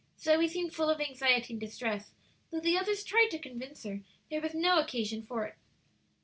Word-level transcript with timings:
Zoe 0.19 0.47
seemed 0.47 0.73
full 0.73 0.89
of 0.89 0.99
anxiety 0.99 1.53
and 1.53 1.59
distress, 1.59 2.09
though 2.49 2.59
the 2.59 2.75
others 2.75 3.03
tried 3.03 3.27
to 3.29 3.37
convince 3.37 3.83
her 3.83 4.01
there 4.31 4.41
was 4.41 4.55
no 4.55 4.79
occasion 4.79 5.21
for 5.21 5.45
it. 5.45 5.55